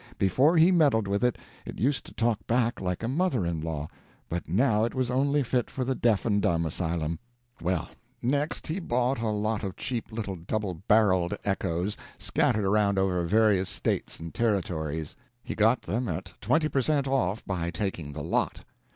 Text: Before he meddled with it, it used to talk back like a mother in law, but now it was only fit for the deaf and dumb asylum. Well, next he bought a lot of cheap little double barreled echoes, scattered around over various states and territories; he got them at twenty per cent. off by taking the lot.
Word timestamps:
Before 0.17 0.57
he 0.57 0.71
meddled 0.71 1.07
with 1.07 1.23
it, 1.23 1.37
it 1.63 1.77
used 1.79 2.05
to 2.07 2.13
talk 2.15 2.47
back 2.47 2.81
like 2.81 3.03
a 3.03 3.07
mother 3.07 3.45
in 3.45 3.61
law, 3.61 3.87
but 4.29 4.49
now 4.49 4.83
it 4.83 4.95
was 4.95 5.11
only 5.11 5.43
fit 5.43 5.69
for 5.69 5.85
the 5.85 5.93
deaf 5.93 6.25
and 6.25 6.41
dumb 6.41 6.65
asylum. 6.65 7.19
Well, 7.61 7.87
next 8.19 8.65
he 8.65 8.79
bought 8.79 9.19
a 9.21 9.27
lot 9.27 9.61
of 9.63 9.77
cheap 9.77 10.11
little 10.11 10.37
double 10.37 10.73
barreled 10.87 11.35
echoes, 11.45 11.97
scattered 12.17 12.65
around 12.65 12.97
over 12.97 13.21
various 13.25 13.69
states 13.69 14.19
and 14.19 14.33
territories; 14.33 15.15
he 15.43 15.53
got 15.53 15.83
them 15.83 16.09
at 16.09 16.33
twenty 16.41 16.67
per 16.67 16.81
cent. 16.81 17.07
off 17.07 17.45
by 17.45 17.69
taking 17.69 18.11
the 18.13 18.23
lot. 18.23 18.65